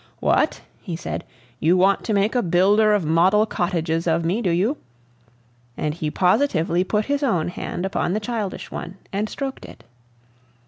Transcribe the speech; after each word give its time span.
"What!" 0.19 0.61
he 0.81 0.95
said; 0.95 1.23
"you 1.59 1.77
want 1.77 2.03
to 2.05 2.13
make 2.15 2.33
a 2.33 2.41
builder 2.41 2.95
of 2.95 3.05
model 3.05 3.45
cottages 3.45 4.07
of 4.07 4.25
me, 4.25 4.41
do 4.41 4.49
you?" 4.49 4.77
And 5.77 5.93
he 5.93 6.09
positively 6.09 6.83
put 6.83 7.05
his 7.05 7.21
own 7.21 7.49
hand 7.49 7.85
upon 7.85 8.13
the 8.13 8.19
childish 8.19 8.71
one 8.71 8.97
and 9.13 9.29
stroked 9.29 9.63
it. 9.63 9.83